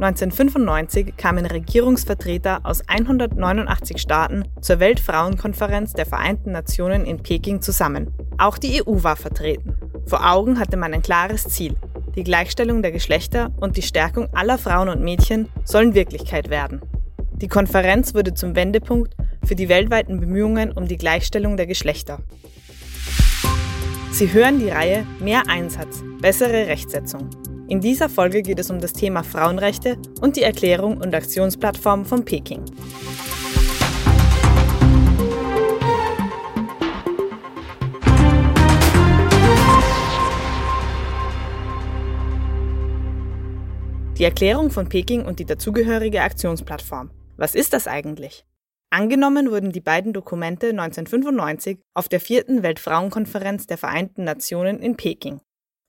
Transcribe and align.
1995 0.00 1.16
kamen 1.16 1.44
Regierungsvertreter 1.44 2.60
aus 2.62 2.82
189 2.86 3.98
Staaten 3.98 4.44
zur 4.60 4.78
Weltfrauenkonferenz 4.78 5.92
der 5.92 6.06
Vereinten 6.06 6.52
Nationen 6.52 7.04
in 7.04 7.20
Peking 7.20 7.60
zusammen. 7.62 8.14
Auch 8.38 8.58
die 8.58 8.80
EU 8.80 9.02
war 9.02 9.16
vertreten. 9.16 9.76
Vor 10.06 10.24
Augen 10.30 10.60
hatte 10.60 10.76
man 10.76 10.94
ein 10.94 11.02
klares 11.02 11.48
Ziel. 11.48 11.74
Die 12.14 12.22
Gleichstellung 12.22 12.80
der 12.80 12.92
Geschlechter 12.92 13.50
und 13.58 13.76
die 13.76 13.82
Stärkung 13.82 14.28
aller 14.34 14.56
Frauen 14.56 14.88
und 14.88 15.02
Mädchen 15.02 15.48
sollen 15.64 15.94
Wirklichkeit 15.94 16.48
werden. 16.48 16.80
Die 17.32 17.48
Konferenz 17.48 18.14
wurde 18.14 18.34
zum 18.34 18.54
Wendepunkt 18.54 19.16
für 19.44 19.56
die 19.56 19.68
weltweiten 19.68 20.20
Bemühungen 20.20 20.70
um 20.70 20.86
die 20.86 20.96
Gleichstellung 20.96 21.56
der 21.56 21.66
Geschlechter. 21.66 22.20
Sie 24.12 24.32
hören 24.32 24.60
die 24.60 24.70
Reihe 24.70 25.04
Mehr 25.18 25.42
Einsatz, 25.48 26.04
bessere 26.20 26.68
Rechtsetzung. 26.68 27.30
In 27.68 27.82
dieser 27.82 28.08
Folge 28.08 28.40
geht 28.40 28.58
es 28.58 28.70
um 28.70 28.80
das 28.80 28.94
Thema 28.94 29.22
Frauenrechte 29.22 29.98
und 30.22 30.36
die 30.36 30.42
Erklärung 30.42 30.96
und 30.96 31.14
Aktionsplattform 31.14 32.06
von 32.06 32.24
Peking. 32.24 32.64
Die 44.16 44.24
Erklärung 44.24 44.70
von 44.70 44.88
Peking 44.88 45.26
und 45.26 45.38
die 45.38 45.44
dazugehörige 45.44 46.22
Aktionsplattform. 46.22 47.10
Was 47.36 47.54
ist 47.54 47.74
das 47.74 47.86
eigentlich? 47.86 48.46
Angenommen 48.88 49.50
wurden 49.50 49.72
die 49.72 49.82
beiden 49.82 50.14
Dokumente 50.14 50.70
1995 50.70 51.78
auf 51.92 52.08
der 52.08 52.20
vierten 52.20 52.62
Weltfrauenkonferenz 52.62 53.66
der 53.66 53.76
Vereinten 53.76 54.24
Nationen 54.24 54.80
in 54.80 54.96
Peking. 54.96 55.42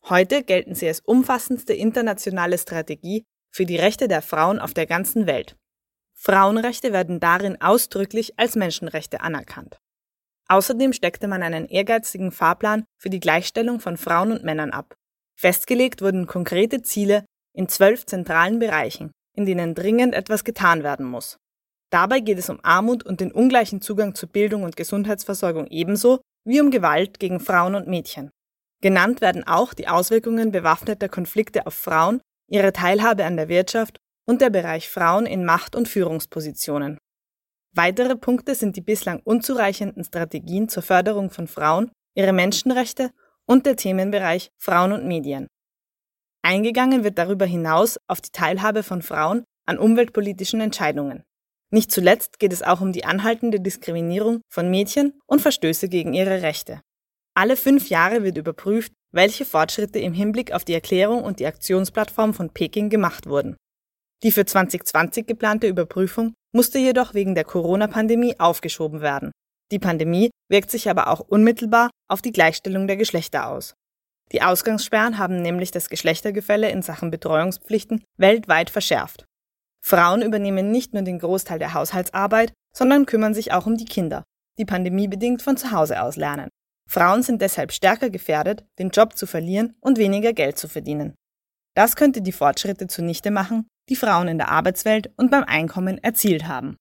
Heute 0.09 0.43
gelten 0.43 0.73
sie 0.73 0.87
als 0.87 1.01
umfassendste 1.01 1.73
internationale 1.73 2.57
Strategie 2.57 3.25
für 3.53 3.67
die 3.67 3.75
Rechte 3.75 4.07
der 4.07 4.23
Frauen 4.23 4.57
auf 4.57 4.73
der 4.73 4.87
ganzen 4.87 5.27
Welt. 5.27 5.55
Frauenrechte 6.15 6.91
werden 6.91 7.19
darin 7.19 7.61
ausdrücklich 7.61 8.33
als 8.39 8.55
Menschenrechte 8.55 9.21
anerkannt. 9.21 9.77
Außerdem 10.47 10.93
steckte 10.93 11.27
man 11.27 11.43
einen 11.43 11.67
ehrgeizigen 11.67 12.31
Fahrplan 12.31 12.85
für 12.97 13.11
die 13.11 13.19
Gleichstellung 13.19 13.79
von 13.79 13.97
Frauen 13.97 14.31
und 14.31 14.43
Männern 14.43 14.71
ab. 14.71 14.95
Festgelegt 15.35 16.01
wurden 16.01 16.25
konkrete 16.25 16.81
Ziele 16.81 17.23
in 17.53 17.69
zwölf 17.69 18.07
zentralen 18.07 18.57
Bereichen, 18.57 19.11
in 19.35 19.45
denen 19.45 19.75
dringend 19.75 20.15
etwas 20.15 20.43
getan 20.43 20.81
werden 20.81 21.05
muss. 21.05 21.37
Dabei 21.91 22.19
geht 22.19 22.39
es 22.39 22.49
um 22.49 22.59
Armut 22.63 23.05
und 23.05 23.21
den 23.21 23.31
ungleichen 23.31 23.79
Zugang 23.79 24.15
zu 24.15 24.27
Bildung 24.27 24.63
und 24.63 24.75
Gesundheitsversorgung 24.75 25.67
ebenso 25.67 26.19
wie 26.45 26.61
um 26.61 26.71
Gewalt 26.71 27.19
gegen 27.19 27.39
Frauen 27.39 27.75
und 27.75 27.87
Mädchen. 27.87 28.31
Genannt 28.81 29.21
werden 29.21 29.45
auch 29.45 29.73
die 29.73 29.87
Auswirkungen 29.87 30.51
bewaffneter 30.51 31.09
Konflikte 31.09 31.67
auf 31.67 31.73
Frauen, 31.73 32.21
ihre 32.49 32.71
Teilhabe 32.71 33.25
an 33.25 33.35
der 33.35 33.49
Wirtschaft 33.49 33.97
und 34.25 34.41
der 34.41 34.49
Bereich 34.49 34.89
Frauen 34.89 35.25
in 35.25 35.43
Macht- 35.43 35.75
und 35.75 35.87
Führungspositionen. 35.87 36.97
Weitere 37.75 38.15
Punkte 38.15 38.55
sind 38.55 38.75
die 38.75 38.81
bislang 38.81 39.21
unzureichenden 39.23 40.03
Strategien 40.03 40.69
zur 40.69 40.83
Förderung 40.83 41.29
von 41.29 41.47
Frauen, 41.47 41.91
ihre 42.15 42.33
Menschenrechte 42.33 43.11
und 43.45 43.65
der 43.65 43.75
Themenbereich 43.75 44.49
Frauen 44.57 44.93
und 44.93 45.07
Medien. 45.07 45.47
Eingegangen 46.41 47.03
wird 47.03 47.17
darüber 47.17 47.45
hinaus 47.45 47.97
auf 48.07 48.21
die 48.21 48.31
Teilhabe 48.31 48.83
von 48.83 49.01
Frauen 49.01 49.43
an 49.65 49.77
umweltpolitischen 49.77 50.61
Entscheidungen. 50.61 51.23
Nicht 51.71 51.91
zuletzt 51.91 52.39
geht 52.39 52.53
es 52.53 52.63
auch 52.63 52.81
um 52.81 52.93
die 52.93 53.05
anhaltende 53.05 53.59
Diskriminierung 53.59 54.41
von 54.49 54.71
Mädchen 54.71 55.19
und 55.27 55.41
Verstöße 55.41 55.89
gegen 55.89 56.13
ihre 56.13 56.41
Rechte. 56.41 56.81
Alle 57.39 57.55
fünf 57.55 57.87
Jahre 57.87 58.25
wird 58.25 58.37
überprüft, 58.37 58.91
welche 59.13 59.45
Fortschritte 59.45 59.97
im 59.97 60.11
Hinblick 60.11 60.51
auf 60.51 60.65
die 60.65 60.73
Erklärung 60.73 61.23
und 61.23 61.39
die 61.39 61.45
Aktionsplattform 61.45 62.33
von 62.33 62.49
Peking 62.49 62.89
gemacht 62.89 63.27
wurden. 63.27 63.55
Die 64.23 64.33
für 64.33 64.43
2020 64.43 65.25
geplante 65.25 65.65
Überprüfung 65.65 66.33
musste 66.53 66.79
jedoch 66.79 67.13
wegen 67.13 67.35
der 67.35 67.45
Corona-Pandemie 67.45 68.37
aufgeschoben 68.41 68.99
werden. 68.99 69.31
Die 69.71 69.79
Pandemie 69.79 70.31
wirkt 70.49 70.69
sich 70.69 70.89
aber 70.89 71.07
auch 71.07 71.21
unmittelbar 71.21 71.89
auf 72.09 72.21
die 72.21 72.33
Gleichstellung 72.33 72.87
der 72.87 72.97
Geschlechter 72.97 73.47
aus. 73.47 73.73
Die 74.33 74.41
Ausgangssperren 74.41 75.17
haben 75.17 75.41
nämlich 75.41 75.71
das 75.71 75.87
Geschlechtergefälle 75.87 76.69
in 76.69 76.81
Sachen 76.81 77.09
Betreuungspflichten 77.09 78.03
weltweit 78.17 78.69
verschärft. 78.69 79.23
Frauen 79.81 80.23
übernehmen 80.23 80.71
nicht 80.71 80.93
nur 80.93 81.03
den 81.03 81.19
Großteil 81.19 81.57
der 81.57 81.73
Haushaltsarbeit, 81.73 82.51
sondern 82.75 83.05
kümmern 83.05 83.33
sich 83.33 83.53
auch 83.53 83.65
um 83.65 83.77
die 83.77 83.85
Kinder, 83.85 84.25
die 84.57 84.65
pandemiebedingt 84.65 85.41
von 85.41 85.55
zu 85.55 85.71
Hause 85.71 86.01
aus 86.01 86.17
lernen. 86.17 86.49
Frauen 86.89 87.21
sind 87.21 87.43
deshalb 87.43 87.71
stärker 87.71 88.09
gefährdet, 88.09 88.65
den 88.79 88.89
Job 88.89 89.15
zu 89.15 89.27
verlieren 89.27 89.75
und 89.79 89.99
weniger 89.99 90.33
Geld 90.33 90.57
zu 90.57 90.67
verdienen. 90.67 91.13
Das 91.75 91.95
könnte 91.95 92.23
die 92.23 92.31
Fortschritte 92.31 92.87
zunichte 92.87 93.29
machen, 93.29 93.67
die 93.89 93.95
Frauen 93.95 94.27
in 94.27 94.39
der 94.39 94.49
Arbeitswelt 94.49 95.11
und 95.15 95.29
beim 95.29 95.43
Einkommen 95.43 95.99
erzielt 95.99 96.47
haben. 96.47 96.77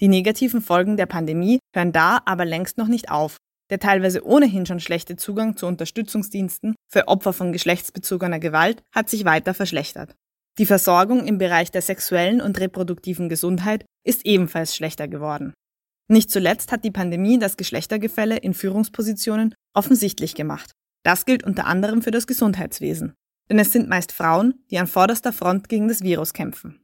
Die 0.00 0.08
negativen 0.08 0.62
Folgen 0.62 0.96
der 0.96 1.06
Pandemie 1.06 1.60
hören 1.74 1.92
da 1.92 2.20
aber 2.24 2.44
längst 2.44 2.76
noch 2.76 2.88
nicht 2.88 3.10
auf. 3.10 3.36
Der 3.70 3.78
teilweise 3.78 4.26
ohnehin 4.26 4.66
schon 4.66 4.80
schlechte 4.80 5.14
Zugang 5.14 5.56
zu 5.56 5.66
Unterstützungsdiensten 5.66 6.74
für 6.90 7.06
Opfer 7.06 7.32
von 7.32 7.52
geschlechtsbezogener 7.52 8.40
Gewalt 8.40 8.82
hat 8.92 9.08
sich 9.08 9.24
weiter 9.24 9.54
verschlechtert. 9.54 10.16
Die 10.58 10.66
Versorgung 10.66 11.24
im 11.24 11.38
Bereich 11.38 11.70
der 11.70 11.82
sexuellen 11.82 12.40
und 12.40 12.58
reproduktiven 12.58 13.28
Gesundheit 13.28 13.86
ist 14.04 14.26
ebenfalls 14.26 14.74
schlechter 14.74 15.06
geworden. 15.06 15.54
Nicht 16.08 16.30
zuletzt 16.30 16.72
hat 16.72 16.84
die 16.84 16.90
Pandemie 16.90 17.38
das 17.38 17.56
Geschlechtergefälle 17.56 18.36
in 18.36 18.54
Führungspositionen 18.54 19.54
offensichtlich 19.74 20.34
gemacht. 20.34 20.72
Das 21.04 21.24
gilt 21.24 21.42
unter 21.42 21.66
anderem 21.66 22.02
für 22.02 22.10
das 22.10 22.26
Gesundheitswesen. 22.26 23.14
Denn 23.50 23.58
es 23.58 23.72
sind 23.72 23.88
meist 23.88 24.12
Frauen, 24.12 24.64
die 24.70 24.78
an 24.78 24.86
vorderster 24.86 25.32
Front 25.32 25.68
gegen 25.68 25.88
das 25.88 26.02
Virus 26.02 26.32
kämpfen. 26.32 26.80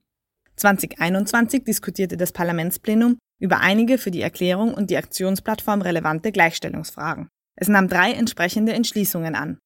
2021 0.57 1.65
diskutierte 1.65 2.17
das 2.17 2.33
Parlamentsplenum 2.33 3.17
über 3.41 3.61
einige 3.61 3.99
für 3.99 4.11
die 4.11 4.23
Erklärung 4.23 4.75
und 4.75 4.91
die 4.91 4.97
Aktionsplattform 4.97 5.83
relevante 5.83 6.33
Gleichstellungsfragen. 6.33 7.29
Es 7.55 7.69
nahm 7.69 7.89
drei 7.89 8.13
entsprechende 8.13 8.73
Entschließungen 8.73 9.37
an, 9.37 9.59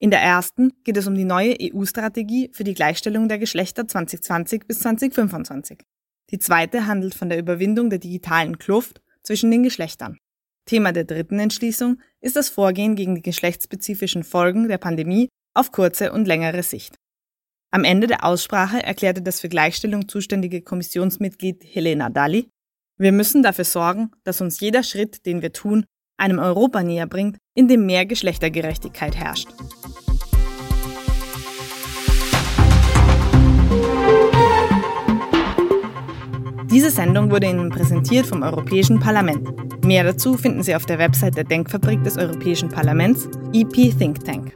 in 0.00 0.10
der 0.10 0.20
ersten 0.20 0.72
geht 0.84 0.96
es 0.96 1.08
um 1.08 1.16
die 1.16 1.24
neue 1.24 1.56
EU-Strategie 1.60 2.50
für 2.52 2.62
die 2.62 2.74
Gleichstellung 2.74 3.28
der 3.28 3.38
Geschlechter 3.38 3.88
2020 3.88 4.66
bis 4.66 4.78
2025. 4.80 5.80
Die 6.30 6.38
zweite 6.38 6.86
handelt 6.86 7.14
von 7.14 7.28
der 7.28 7.38
Überwindung 7.38 7.90
der 7.90 7.98
digitalen 7.98 8.58
Kluft 8.58 9.00
zwischen 9.22 9.50
den 9.50 9.62
Geschlechtern. 9.62 10.18
Thema 10.66 10.92
der 10.92 11.04
dritten 11.04 11.38
Entschließung 11.38 12.00
ist 12.20 12.36
das 12.36 12.48
Vorgehen 12.48 12.94
gegen 12.94 13.14
die 13.14 13.22
geschlechtsspezifischen 13.22 14.24
Folgen 14.24 14.68
der 14.68 14.78
Pandemie 14.78 15.28
auf 15.54 15.72
kurze 15.72 16.12
und 16.12 16.26
längere 16.26 16.62
Sicht. 16.62 16.96
Am 17.70 17.84
Ende 17.84 18.06
der 18.06 18.24
Aussprache 18.24 18.82
erklärte 18.82 19.22
das 19.22 19.40
für 19.40 19.48
Gleichstellung 19.48 20.08
zuständige 20.08 20.62
Kommissionsmitglied 20.62 21.64
Helena 21.64 22.10
Dalli, 22.10 22.48
wir 23.00 23.12
müssen 23.12 23.44
dafür 23.44 23.64
sorgen, 23.64 24.10
dass 24.24 24.40
uns 24.40 24.58
jeder 24.58 24.82
Schritt, 24.82 25.24
den 25.24 25.40
wir 25.40 25.52
tun, 25.52 25.84
einem 26.18 26.40
Europa 26.40 26.82
näher 26.82 27.06
bringt, 27.06 27.38
in 27.54 27.68
dem 27.68 27.86
mehr 27.86 28.06
Geschlechtergerechtigkeit 28.06 29.14
herrscht. 29.14 29.48
Diese 36.70 36.90
Sendung 36.90 37.30
wurde 37.30 37.46
Ihnen 37.46 37.70
präsentiert 37.70 38.26
vom 38.26 38.42
Europäischen 38.42 39.00
Parlament. 39.00 39.48
Mehr 39.86 40.04
dazu 40.04 40.36
finden 40.36 40.62
Sie 40.62 40.74
auf 40.74 40.84
der 40.84 40.98
Website 40.98 41.36
der 41.36 41.44
Denkfabrik 41.44 42.04
des 42.04 42.18
Europäischen 42.18 42.68
Parlaments, 42.68 43.26
EP 43.54 43.96
Think 43.98 44.22
Tank. 44.22 44.52